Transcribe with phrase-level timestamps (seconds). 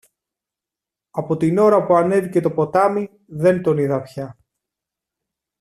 [1.11, 4.37] Από την ώρα που ανέβηκε το ποτάμι, δεν τον είδα πια.